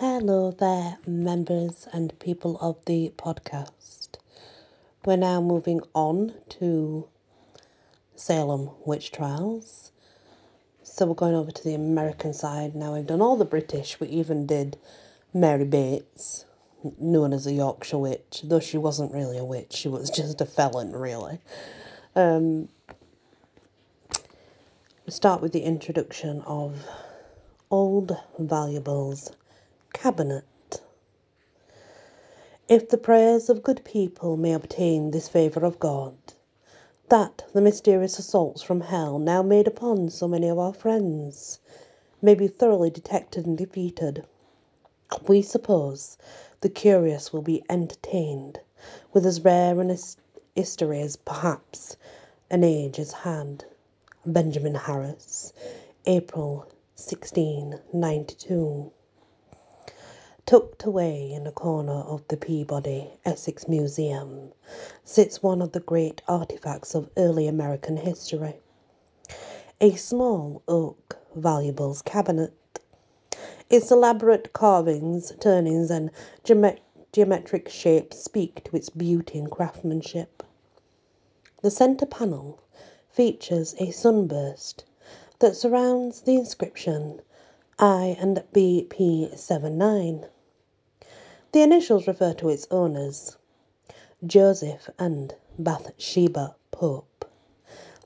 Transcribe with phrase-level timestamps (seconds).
[0.00, 4.18] Hello there, members and people of the podcast.
[5.06, 7.08] We're now moving on to
[8.14, 9.92] Salem witch trials.
[10.82, 12.92] So we're going over to the American side now.
[12.92, 13.98] We've done all the British.
[13.98, 14.76] We even did
[15.32, 16.44] Mary Bates,
[17.00, 19.72] known as a Yorkshire witch, though she wasn't really a witch.
[19.72, 21.38] She was just a felon, really.
[22.14, 22.68] Um,
[25.06, 26.84] we start with the introduction of
[27.70, 29.32] Old Valuables
[29.98, 30.82] Cabinet.
[32.68, 36.14] If the prayers of good people may obtain this favour of God,
[37.08, 41.60] that the mysterious assaults from hell now made upon so many of our friends
[42.20, 44.26] may be thoroughly detected and defeated,
[45.26, 46.18] we suppose
[46.60, 48.60] the curious will be entertained
[49.14, 49.96] with as rare an
[50.54, 51.96] history as perhaps
[52.50, 53.64] an age has had.
[54.26, 55.54] Benjamin Harris,
[56.04, 56.66] April
[56.96, 58.92] 1692.
[60.46, 64.52] Tucked away in a corner of the Peabody, Essex Museum,
[65.02, 68.60] sits one of the great artifacts of early American history.
[69.80, 72.54] A small oak valuables cabinet.
[73.68, 76.12] Its elaborate carvings, turnings, and
[76.44, 76.78] geomet-
[77.10, 80.44] geometric shapes speak to its beauty and craftsmanship.
[81.60, 82.60] The centre panel
[83.08, 84.84] features a sunburst
[85.40, 87.20] that surrounds the inscription
[87.80, 90.28] I and BP79.
[91.56, 93.38] The initials refer to its owners,
[94.26, 97.24] Joseph and Bathsheba Pope.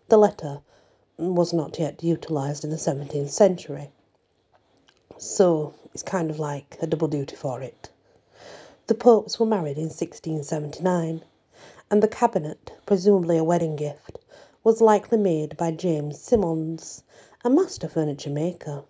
[0.06, 0.60] The letter
[1.18, 3.90] was not yet utilised in the 17th century,
[5.18, 7.90] so it's kind of like a double duty for it.
[8.86, 11.24] The Popes were married in 1679,
[11.90, 14.20] and the cabinet, presumably a wedding gift,
[14.62, 17.02] was likely made by James Symonds,
[17.42, 18.84] a master furniture maker.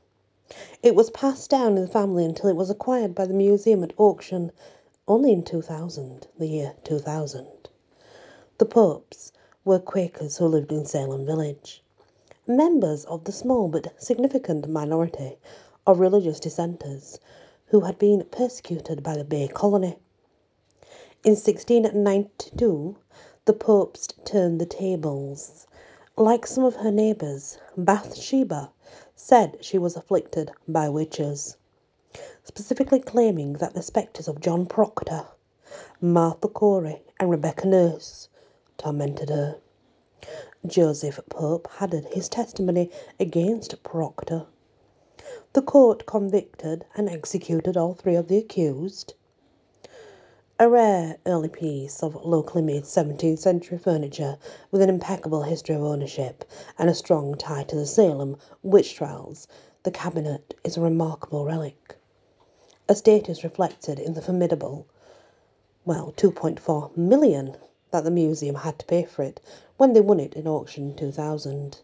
[0.82, 3.92] It was passed down in the family until it was acquired by the museum at
[3.96, 4.50] auction
[5.06, 7.46] only in 2000, the year 2000.
[8.58, 9.32] The Popes
[9.64, 11.82] were Quakers who lived in Salem Village,
[12.46, 15.38] members of the small but significant minority
[15.86, 17.20] of religious dissenters
[17.66, 19.98] who had been persecuted by the Bay Colony.
[21.24, 22.96] In 1692,
[23.44, 25.66] the Popes turned the tables.
[26.16, 28.72] Like some of her neighbours, Bathsheba
[29.22, 31.58] said she was afflicted by witches,
[32.42, 35.26] specifically claiming that the spectres of John Proctor,
[36.00, 38.28] Martha Corey, and Rebecca Nurse
[38.78, 39.58] tormented her.
[40.66, 44.46] Joseph Pope added his testimony against Proctor.
[45.52, 49.12] The court convicted and executed all three of the accused.
[50.62, 54.36] A rare early piece of locally made 17th century furniture
[54.70, 56.44] with an impeccable history of ownership
[56.78, 59.48] and a strong tie to the Salem witch trials,
[59.84, 61.96] the cabinet is a remarkable relic.
[62.90, 64.86] A status reflected in the formidable,
[65.86, 67.56] well, 2.4 million
[67.90, 69.40] that the museum had to pay for it
[69.78, 71.78] when they won it in auction 2000.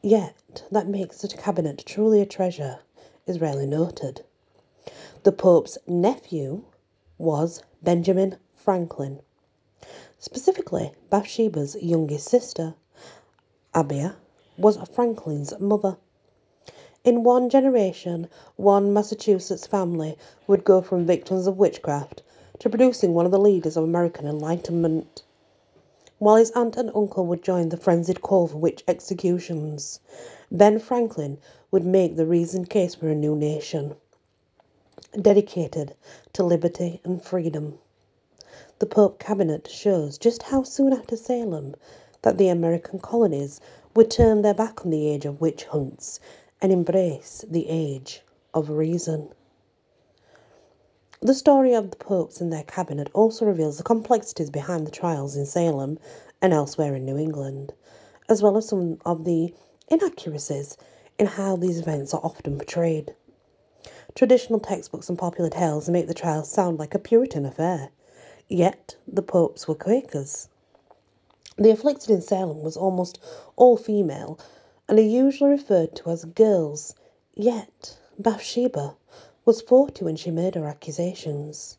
[0.00, 2.78] Yet, that makes the cabinet truly a treasure
[3.26, 4.24] is rarely noted.
[5.24, 6.64] The Pope's nephew
[7.22, 9.20] was Benjamin Franklin.
[10.18, 12.74] Specifically, Bathsheba's youngest sister,
[13.72, 14.14] Abiah,
[14.58, 15.98] was Franklin's mother.
[17.04, 20.18] In one generation, one Massachusetts family
[20.48, 22.24] would go from victims of witchcraft
[22.58, 25.22] to producing one of the leaders of American Enlightenment.
[26.18, 30.00] While his aunt and uncle would join the frenzied call for witch executions,
[30.50, 31.38] Ben Franklin
[31.70, 33.94] would make the reasoned case for a new nation
[35.20, 35.94] dedicated
[36.32, 37.78] to liberty and freedom.
[38.78, 41.74] The Pope cabinet shows just how soon after Salem
[42.22, 43.60] that the American colonies
[43.94, 46.18] would turn their back on the age of witch hunts
[46.60, 48.22] and embrace the age
[48.54, 49.28] of reason.
[51.20, 55.36] The story of the popes and their cabinet also reveals the complexities behind the trials
[55.36, 55.98] in Salem
[56.40, 57.72] and elsewhere in New England,
[58.28, 59.54] as well as some of the
[59.88, 60.76] inaccuracies
[61.18, 63.14] in how these events are often portrayed.
[64.14, 67.88] Traditional textbooks and popular tales make the trial sound like a Puritan affair,
[68.46, 70.48] yet the popes were Quakers.
[71.56, 73.18] The afflicted in Salem was almost
[73.56, 74.38] all female
[74.86, 76.94] and are usually referred to as girls,
[77.34, 78.96] yet Bathsheba
[79.46, 81.78] was 40 when she made her accusations.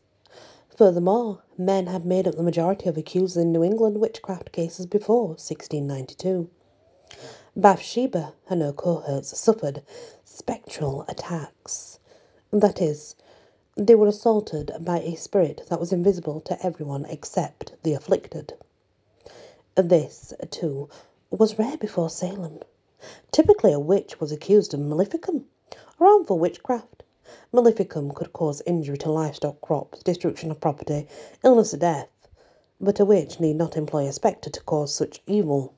[0.76, 5.28] Furthermore, men had made up the majority of accused in New England witchcraft cases before
[5.28, 6.50] 1692.
[7.54, 9.82] Bathsheba and her cohorts suffered
[10.24, 12.00] spectral attacks
[12.60, 13.16] that is,
[13.76, 18.54] they were assaulted by a spirit that was invisible to everyone except the afflicted.
[19.74, 20.88] This, too,
[21.30, 22.60] was rare before Salem.
[23.32, 25.46] Typically, a witch was accused of maleficium
[25.98, 27.02] or harmful witchcraft,
[27.52, 31.08] maleficium could cause injury to livestock, crops, destruction of property,
[31.42, 32.08] illness or death,
[32.80, 35.74] but a witch need not employ a spectre to cause such evil.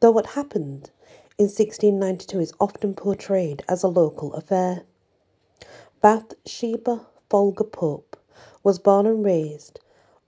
[0.00, 0.90] Though what happened
[1.38, 4.84] in 1692 is often portrayed as a local affair.
[6.02, 8.18] Bathsheba Folger Pope
[8.62, 9.80] was born and raised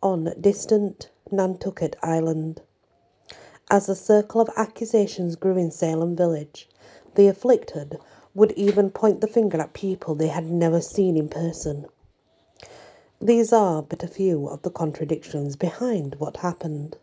[0.02, 2.62] on distant Nantucket Island.
[3.70, 6.70] As the circle of accusations grew in Salem village,
[7.16, 7.98] the afflicted
[8.34, 11.86] would even point the finger at people they had never seen in person.
[13.20, 16.96] These are but a few of the contradictions behind what happened.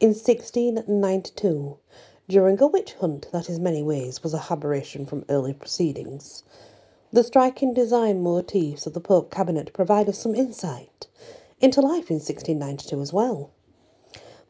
[0.00, 1.76] In 1692,
[2.26, 6.42] during a witch hunt that in many ways was a aberration from early proceedings,
[7.14, 11.06] the striking design motifs of the Pope cabinet provide us some insight
[11.60, 13.52] into life in 1692 as well.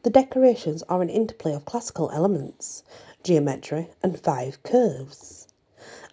[0.01, 2.81] The decorations are an interplay of classical elements,
[3.23, 5.47] geometry, and five curves.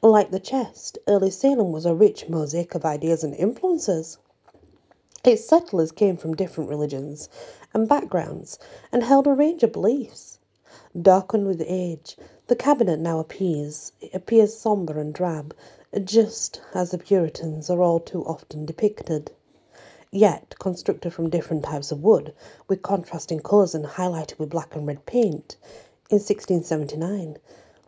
[0.02, 4.18] Like the chest, early Salem was a rich mosaic of ideas and influences.
[5.24, 7.30] Its settlers came from different religions
[7.72, 8.58] and backgrounds
[8.92, 10.38] and held a range of beliefs.
[11.00, 12.18] Darkened with age,
[12.48, 15.54] the cabinet now appears, appears sombre and drab,
[16.04, 19.32] just as the Puritans are all too often depicted
[20.14, 22.34] yet constructed from different types of wood,
[22.68, 25.56] with contrasting colours and highlighted with black and red paint.
[26.10, 27.38] In 1679,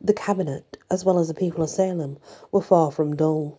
[0.01, 2.19] the cabinet, as well as the people of Salem,
[2.51, 3.59] were far from dull.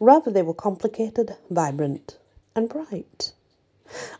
[0.00, 2.16] Rather, they were complicated, vibrant,
[2.56, 3.34] and bright.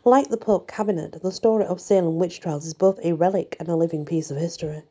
[0.05, 3.67] Like the Pope cabinet, the story of Salem witch trials is both a relic and
[3.67, 4.83] a living piece of history.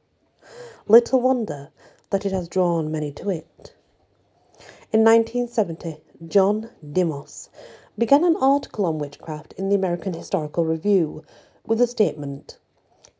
[0.88, 1.70] Little wonder
[2.10, 3.74] that it has drawn many to it.
[4.90, 7.50] In 1970, John Demos
[7.98, 11.24] began an article on witchcraft in the American Historical Review
[11.66, 12.56] with the statement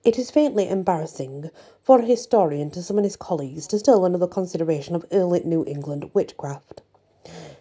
[0.02, 1.50] It is faintly embarrassing
[1.82, 6.10] for a historian to summon his colleagues to still another consideration of early New England
[6.14, 6.80] witchcraft.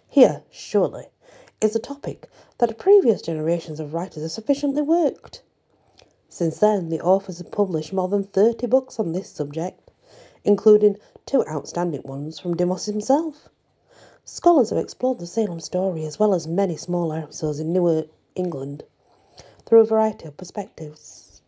[0.08, 1.08] Here, surely,
[1.60, 5.42] is a topic that previous generations of writers have sufficiently worked.
[6.30, 9.90] Since then, the authors have published more than 30 books on this subject,
[10.44, 10.96] including
[11.26, 13.50] two outstanding ones from Demos himself.
[14.30, 18.84] Scholars have explored the Salem story as well as many smaller episodes in New England
[19.64, 21.40] through a variety of perspectives.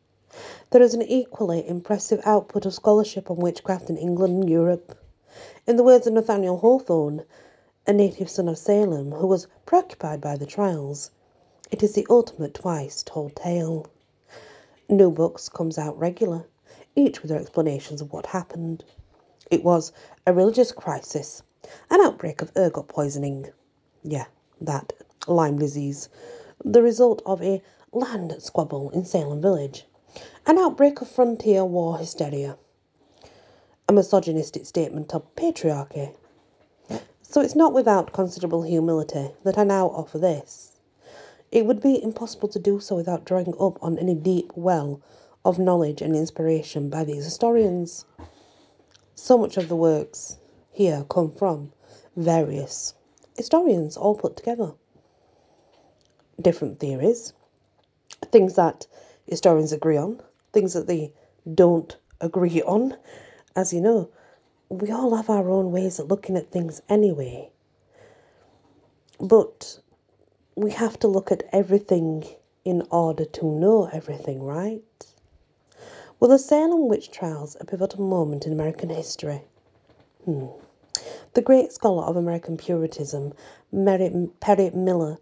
[0.70, 4.96] There is an equally impressive output of scholarship on witchcraft in England and Europe.
[5.66, 7.24] In the words of Nathaniel Hawthorne,
[7.86, 11.10] a native son of Salem who was preoccupied by the trials,
[11.70, 13.88] it is the ultimate twice told tale.
[14.88, 16.46] New books comes out regular,
[16.96, 18.84] each with their explanations of what happened.
[19.50, 19.92] It was
[20.26, 21.42] a religious crisis
[21.90, 23.50] an outbreak of ergot poisoning.
[24.02, 24.26] Yeah,
[24.60, 24.92] that.
[25.26, 26.08] Lyme disease.
[26.64, 27.62] The result of a
[27.92, 29.84] land squabble in Salem village.
[30.46, 32.56] An outbreak of frontier war hysteria.
[33.88, 36.14] A misogynistic statement of patriarchy.
[37.22, 40.80] So it's not without considerable humility that I now offer this.
[41.52, 45.00] It would be impossible to do so without drawing up on any deep well
[45.44, 48.04] of knowledge and inspiration by these historians.
[49.14, 50.38] So much of the works
[50.70, 51.72] here come from
[52.16, 52.94] various
[53.36, 54.72] historians all put together.
[56.40, 57.32] Different theories,
[58.30, 58.86] things that
[59.26, 60.20] historians agree on,
[60.52, 61.12] things that they
[61.54, 62.96] don't agree on.
[63.56, 64.10] As you know,
[64.68, 67.50] we all have our own ways of looking at things anyway.
[69.18, 69.80] But
[70.54, 72.24] we have to look at everything
[72.64, 74.82] in order to know everything, right?
[76.18, 79.42] Were the Salem witch trials a pivotal moment in American history?
[80.26, 80.48] Hmm.
[81.32, 83.32] The great scholar of American Puritanism,
[83.72, 85.18] Perry Miller,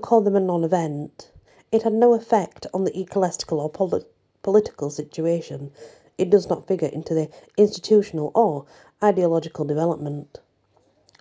[0.00, 1.32] called them a non event.
[1.72, 4.04] It had no effect on the ecclesiastical or poli-
[4.42, 5.72] political situation.
[6.16, 8.66] It does not figure into the institutional or
[9.02, 10.38] ideological development.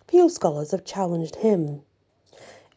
[0.08, 1.82] Few scholars have challenged him.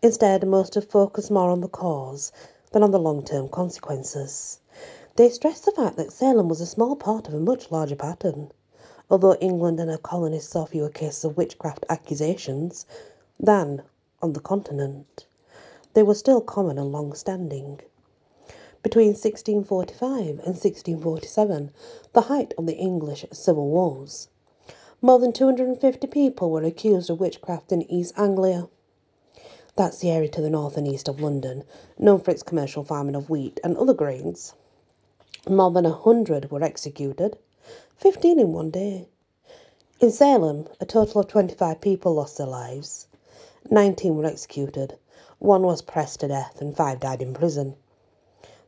[0.00, 2.33] Instead, most have focused more on the cause
[2.73, 4.61] than on the long term consequences.
[5.17, 8.50] They stress the fact that Salem was a small part of a much larger pattern
[9.11, 12.87] although England and her colonies saw fewer cases of witchcraft accusations
[13.41, 13.83] than
[14.21, 15.27] on the continent,
[15.95, 17.81] they were still common and long standing.
[18.83, 21.71] Between 1645 and 1647,
[22.12, 24.29] the height of the English civil wars,
[25.00, 28.69] more than 250 people were accused of witchcraft in East Anglia.
[29.77, 31.62] That's the area to the north and east of London,
[31.99, 34.55] known for its commercial farming of wheat and other grains.
[35.49, 37.38] More than a hundred were executed,
[37.96, 39.08] 15 in one day.
[40.00, 43.08] In Salem, a total of 25 people lost their lives.
[43.70, 44.96] 19 were executed,
[45.40, 47.76] one was pressed to death, and five died in prison.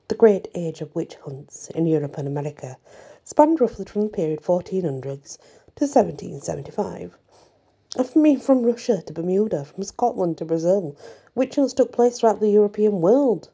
[0.09, 2.79] The great age of witch hunts in Europe and America
[3.25, 5.39] spanned roughly from the period 1400s
[5.77, 7.17] to 1775.
[7.97, 10.95] And me, from Russia to Bermuda, from Scotland to Brazil,
[11.35, 13.51] witch hunts took place throughout the European world.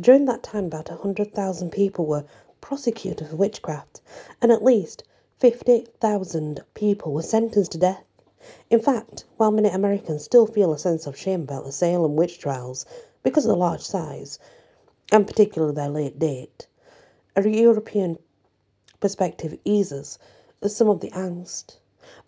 [0.00, 2.24] During that time, about 100,000 people were
[2.66, 4.00] prosecuted for witchcraft,
[4.42, 5.04] and at least
[5.38, 8.02] 50,000 people were sentenced to death.
[8.68, 12.40] In fact, while many Americans still feel a sense of shame about the Salem witch
[12.40, 12.84] trials
[13.22, 14.40] because of the large size,
[15.12, 16.66] and particularly their late date,
[17.36, 18.18] a European
[18.98, 20.18] perspective eases
[20.66, 21.76] some of the angst.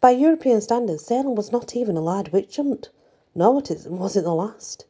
[0.00, 2.90] By European standards, Salem was not even a large witch hunt,
[3.35, 4.85] nor was it the last.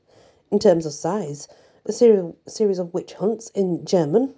[0.51, 1.49] In terms of size,
[1.87, 4.35] a series of witch hunts in German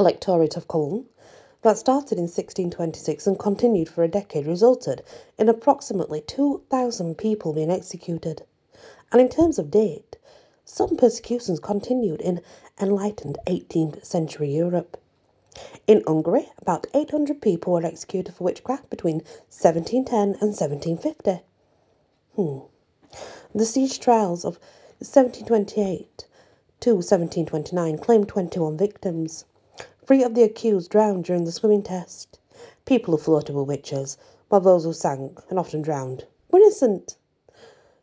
[0.00, 1.04] Electorate of Cologne
[1.60, 5.02] that started in 1626 and continued for a decade resulted
[5.36, 8.42] in approximately 2,000 people being executed.
[9.12, 10.16] And in terms of date,
[10.64, 12.40] some persecutions continued in
[12.80, 14.96] enlightened 18th century Europe.
[15.86, 19.16] In Hungary, about 800 people were executed for witchcraft between
[19.50, 21.42] 1710 and 1750.
[22.36, 22.60] Hmm.
[23.54, 24.58] The Szeged trials of
[25.00, 26.26] 1728
[26.80, 29.44] to 1729 claimed 21 victims.
[30.10, 32.40] Three of the accused drowned during the swimming test.
[32.84, 37.16] People who floated were witches, while those who sank and often drowned were innocent.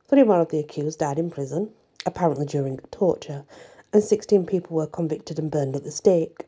[0.10, 1.74] More of the accused died in prison,
[2.06, 3.44] apparently during torture,
[3.92, 6.46] and 16 people were convicted and burned at the stake.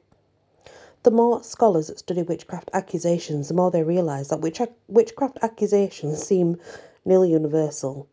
[1.04, 6.56] The more scholars study witchcraft accusations, the more they realise that witch- witchcraft accusations seem
[7.04, 8.08] nearly universal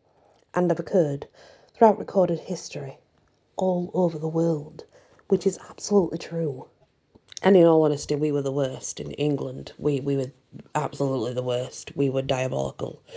[0.53, 1.29] and have occurred
[1.73, 2.97] throughout recorded history
[3.55, 4.83] all over the world,
[5.29, 6.67] which is absolutely true.
[7.43, 9.73] And in all honesty, we were the worst in England.
[9.77, 10.31] We, we were
[10.73, 11.95] absolutely the worst.
[11.95, 13.01] We were diabolical.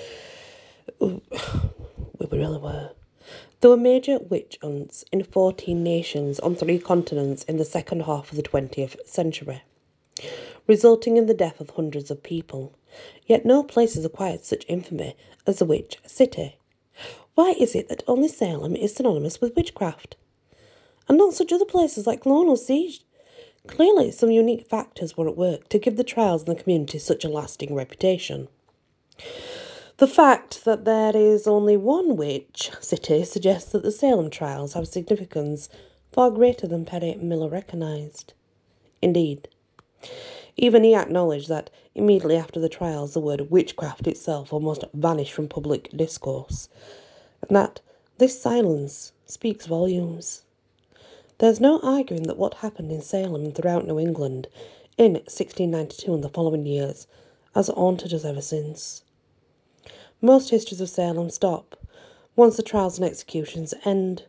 [1.01, 2.91] We really were.
[3.61, 8.31] There were major witch hunts in 14 nations on three continents in the second half
[8.31, 9.63] of the 20th century,
[10.67, 12.75] resulting in the death of hundreds of people.
[13.27, 16.59] Yet no place has acquired such infamy as the Witch City.
[17.35, 20.17] Why is it that only Salem is synonymous with witchcraft?
[21.09, 23.01] And not such other places like Cologne or Szeged?
[23.67, 27.25] Clearly, some unique factors were at work to give the trials in the community such
[27.25, 28.49] a lasting reputation.
[29.99, 34.89] The fact that there is only one witch city suggests that the Salem trials have
[34.89, 35.69] significance
[36.11, 38.33] far greater than Perry Miller recognised.
[39.03, 39.49] Indeed,
[40.57, 45.49] even he acknowledged that immediately after the trials the word witchcraft itself almost vanished from
[45.49, 46.69] public discourse,
[47.47, 47.81] and that
[48.19, 50.43] this silence speaks volumes.
[51.41, 54.47] There's no arguing that what happened in Salem and throughout New England
[54.99, 57.07] in 1692 and the following years
[57.55, 59.05] has haunted us ever since.
[60.21, 61.83] Most histories of Salem stop
[62.37, 64.27] once the trials and executions end.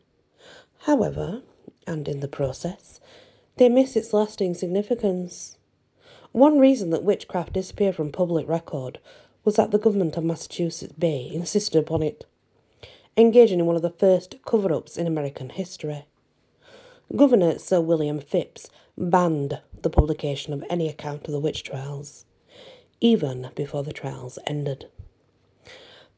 [0.83, 1.41] However,
[1.85, 3.01] and in the process,
[3.57, 5.57] they miss its lasting significance.
[6.31, 8.99] One reason that witchcraft disappeared from public record
[9.43, 12.25] was that the government of Massachusetts Bay insisted upon it,
[13.17, 16.05] engaging in one of the first cover ups in American history.
[17.13, 22.23] Governor Sir William Phips banned the publication of any account of the witch trials,
[23.01, 24.87] even before the trials ended.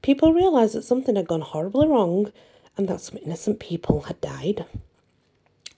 [0.03, 2.31] People realised that something had gone horribly wrong
[2.77, 4.65] and that some innocent people had died.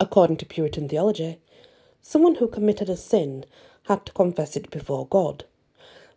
[0.01, 1.39] According to Puritan theology,
[2.01, 3.45] someone who committed a sin
[3.83, 5.45] had to confess it before God.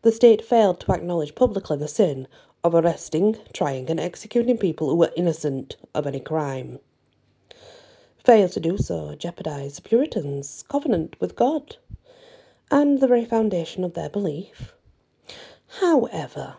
[0.02, 2.26] The state failed to acknowledge publicly the sin
[2.64, 6.80] of arresting, trying, and executing people who were innocent of any crime.
[8.28, 11.78] Failed to do so jeopardized Puritans' covenant with God
[12.70, 14.74] and the very foundation of their belief.
[15.80, 16.56] However,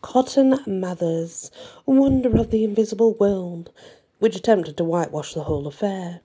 [0.00, 1.50] Cotton Mather's
[1.84, 3.68] Wonder of the Invisible World,
[4.20, 6.22] which attempted to whitewash the whole affair,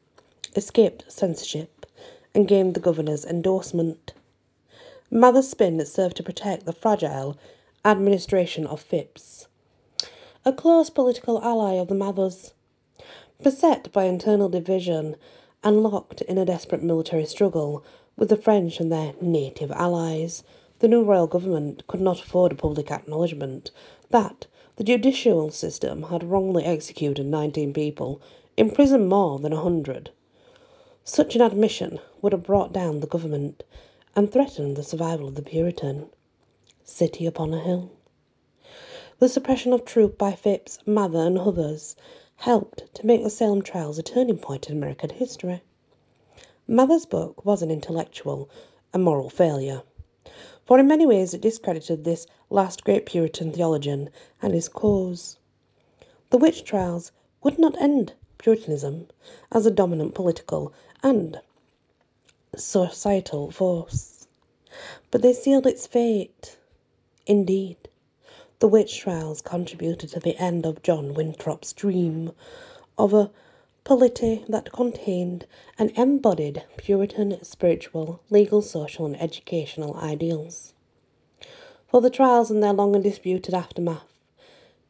[0.56, 1.86] escaped censorship
[2.34, 4.13] and gained the governor's endorsement.
[5.10, 7.38] Mather's spin served to protect the fragile
[7.84, 9.50] administration of Phips,
[10.46, 12.54] a close political ally of the Mathers.
[13.43, 15.15] Beset by internal division
[15.63, 17.83] and locked in a desperate military struggle
[18.15, 20.43] with the French and their native allies,
[20.77, 23.71] the new royal government could not afford a public acknowledgement
[24.12, 24.45] that
[24.75, 28.21] the judicial system had wrongly executed 19 people,
[28.57, 30.12] imprisoned more than a hundred.
[31.03, 33.63] Such an admission would have brought down the government
[34.15, 36.10] and threatened the survival of the Puritan
[36.83, 37.91] city upon a hill.
[39.17, 41.95] The suppression of truth by Phips, Mather, and others
[42.41, 45.63] helped to make the Salem trials a turning point in American history.
[46.67, 48.50] Mather's book was an intellectual
[48.93, 49.81] and moral failure
[50.71, 54.10] for in many ways it discredited this last great Puritan theologian
[54.41, 55.38] and his cause.
[56.29, 57.12] The witch trials
[57.43, 59.07] would not end Puritanism
[59.51, 61.41] as a dominant political and
[62.55, 64.27] societal force,
[65.10, 66.57] but they sealed its fate.
[67.25, 67.89] Indeed,
[68.62, 72.32] The witch trials contributed to the end of John Winthrop's dream
[72.96, 73.32] of a
[73.84, 75.48] polity that contained
[75.80, 80.74] and embodied Puritan spiritual, legal, social, and educational ideals.
[81.88, 84.13] For the trials and their long and disputed aftermath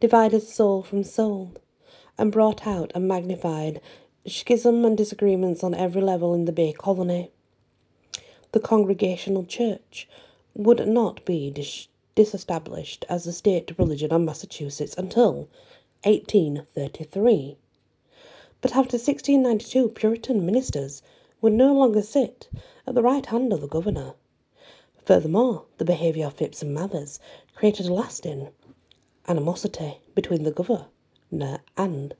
[0.01, 1.53] divided soul from soul
[2.17, 3.79] and brought out and magnified
[4.27, 7.31] schism and disagreements on every level in the Bay Colony.
[8.51, 10.09] The Congregational Church
[10.53, 15.49] would not be dis- disestablished as the state religion of Massachusetts until
[16.03, 17.57] 1833.
[18.61, 21.01] But after 1692, Puritan ministers
[21.41, 22.49] would no longer sit
[22.85, 24.13] at the right hand of the governor.
[25.05, 27.19] Furthermore, the behaviour of Phips and Mathers
[27.55, 28.49] created a lasting
[29.27, 30.87] animosity between the governor
[31.77, 32.13] and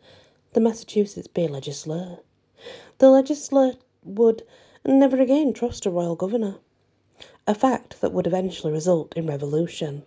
[0.54, 2.20] the Massachusetts Bay legislature.
[2.98, 4.44] The legislature would
[4.86, 6.56] never again trust a royal governor,
[7.48, 10.04] a fact that would eventually result in revolution.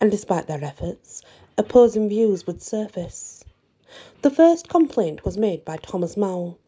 [0.00, 1.22] And despite their efforts,
[1.56, 3.44] opposing views would surface.
[4.22, 6.58] The first complaint was made by Thomas Maule,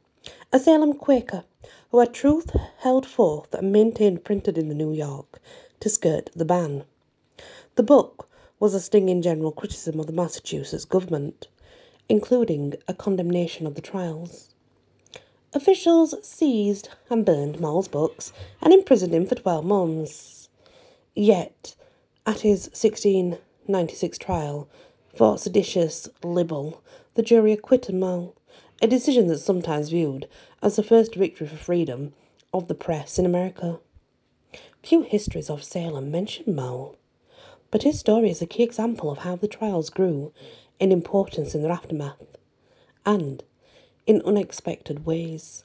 [0.53, 1.45] a Salem Quaker
[1.91, 5.41] who had truth held forth and maintained printed in the New York
[5.81, 6.85] to skirt the ban.
[7.75, 11.49] The book was a stinging general criticism of the Massachusetts government,
[12.09, 14.55] including a condemnation of the trials.
[15.53, 20.49] Officials seized and burned Maule's books and imprisoned him for 12 months.
[21.15, 21.77] Yet,
[22.27, 24.69] at his 1696 trial
[25.15, 26.83] for seditious libel,
[27.15, 28.35] the jury acquitted Maule,
[28.83, 30.29] a decision that's sometimes viewed
[30.63, 32.13] as the first victory for freedom
[32.53, 33.79] of the press in America.
[34.83, 36.97] Few histories of Salem mention Maule,
[37.71, 40.33] but his story is a key example of how the trials grew
[40.79, 42.37] in importance in their aftermath
[43.07, 43.43] and
[44.07, 45.65] in unexpected ways.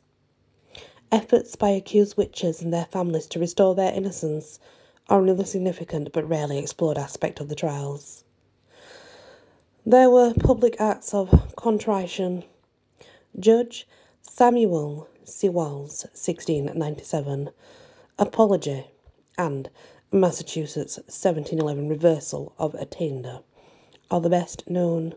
[1.12, 4.60] Efforts by accused witches and their families to restore their innocence
[5.10, 8.24] are another significant but rarely explored aspect of the trials.
[9.86, 12.44] There were public acts of contrition.
[13.38, 13.88] Judge
[14.22, 17.50] Samuel Sewalls, 1697,
[18.20, 18.86] Apology,
[19.38, 19.70] and
[20.12, 23.42] Massachusetts 1711 Reversal of Attainder
[24.10, 25.16] are the best known.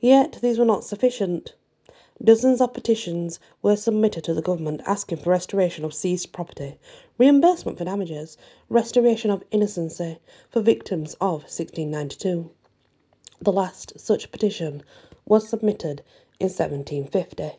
[0.00, 1.54] Yet these were not sufficient.
[2.22, 6.76] Dozens of petitions were submitted to the government asking for restoration of seized property,
[7.16, 8.36] reimbursement for damages,
[8.68, 10.18] restoration of innocency
[10.50, 12.50] for victims of 1692.
[13.40, 14.82] The last such petition
[15.24, 16.02] was submitted
[16.38, 17.52] in 1750,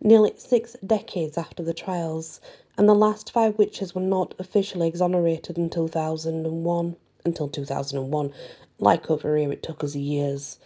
[0.00, 2.40] nearly six decades after the trials,
[2.76, 6.96] and the last five witches were not officially exonerated until 2001.
[7.24, 8.32] Until 2001,
[8.80, 10.58] like over here, it took us years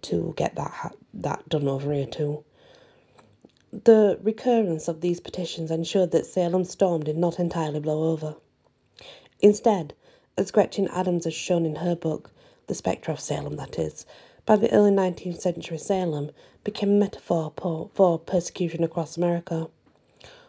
[0.00, 2.42] to get that that done over here too.
[3.72, 8.34] The recurrence of these petitions ensured that Salem storm did not entirely blow over.
[9.38, 9.94] Instead,
[10.36, 12.32] as Gretchen Adams has shown in her book,
[12.66, 14.06] the spectre of Salem, that is,
[14.44, 16.32] by the early 19th century Salem
[16.64, 17.52] became a metaphor
[17.94, 19.68] for persecution across America,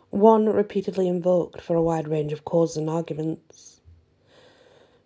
[0.09, 3.81] one repeatedly invoked for a wide range of causes and arguments.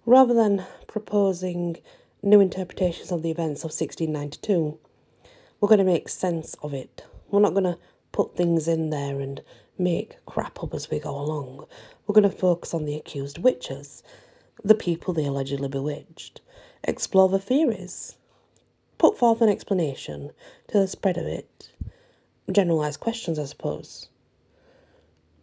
[0.05, 1.77] Rather than proposing
[2.23, 4.79] new interpretations of the events of 1692,
[5.59, 7.03] we're going to make sense of it.
[7.29, 7.77] We're not going to
[8.15, 9.41] put things in there and
[9.77, 11.67] make crap up as we go along.
[12.07, 14.03] We're going to focus on the accused witches,
[14.63, 16.39] the people they allegedly bewitched,
[16.85, 18.15] explore the theories,
[18.97, 20.31] put forth an explanation
[20.69, 21.71] to the spread of it,
[22.49, 24.07] generalise questions, I suppose.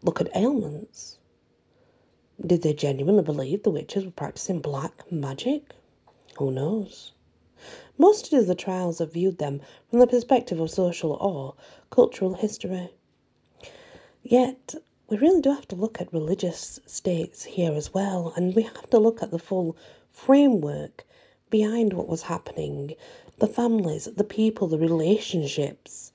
[0.02, 1.18] Look at ailments.
[2.40, 5.74] Did they genuinely believe the witches were practicing black magic?
[6.38, 7.12] Who knows?
[7.98, 11.54] Most of the trials have viewed them from the perspective of social or
[11.92, 12.88] cultural history.
[14.24, 14.74] Yet,
[15.08, 18.88] we really do have to look at religious states here as well, and we have
[18.90, 19.76] to look at the full
[20.10, 21.04] framework
[21.50, 22.96] behind what was happening
[23.40, 26.12] the families, the people, the relationships.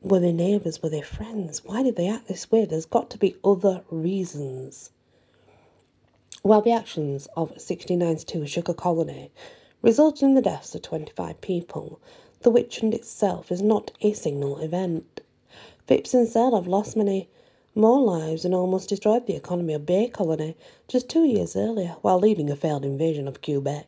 [0.00, 0.82] Were they neighbours?
[0.82, 1.64] Were they friends?
[1.64, 2.64] Why did they act this way?
[2.64, 4.90] There's got to be other reasons.
[6.42, 9.30] While the actions of 1692 Sugar Colony
[9.82, 12.00] resulted in the deaths of 25 people,
[12.40, 15.20] the witch hunt itself is not a single event.
[15.86, 17.28] Phips and Sale have lost many
[17.74, 20.56] more lives and almost destroyed the economy of Bay Colony
[20.88, 23.86] just two years earlier while leading a failed invasion of Quebec.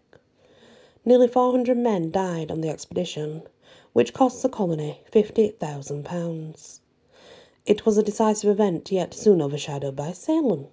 [1.04, 3.42] Nearly 400 men died on the expedition,
[3.94, 6.80] which cost the colony £58,000.
[7.64, 10.68] It was a decisive event, yet soon overshadowed by Salem.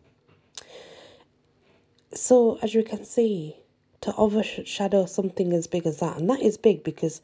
[2.14, 3.58] So, as you can see,
[4.02, 7.22] to overshadow something as big as that, and that is big because,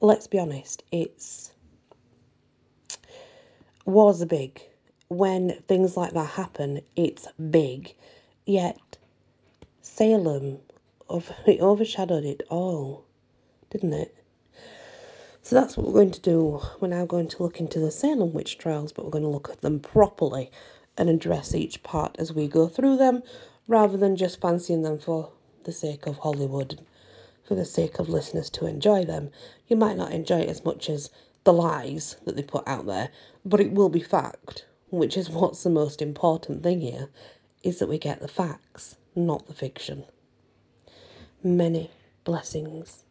[0.00, 1.52] let's be honest, it's
[3.84, 4.60] was big.
[5.08, 7.94] When things like that happen, it's big.
[8.44, 8.98] Yet,
[9.80, 10.58] Salem
[11.08, 13.04] of it overshadowed it all,
[13.70, 14.14] didn't it?
[15.42, 16.60] So that's what we're going to do.
[16.78, 19.48] We're now going to look into the Salem witch trials, but we're going to look
[19.48, 20.50] at them properly
[20.98, 23.22] and address each part as we go through them,
[23.66, 25.32] rather than just fancying them for
[25.64, 26.80] the sake of Hollywood,
[27.48, 29.30] for the sake of listeners to enjoy them.
[29.68, 31.08] You might not enjoy it as much as
[31.44, 33.08] the lies that they put out there,
[33.42, 37.08] but it will be fact, which is what's the most important thing here,
[37.62, 40.04] is that we get the facts, not the fiction.
[41.42, 41.90] Many
[42.24, 43.04] blessings.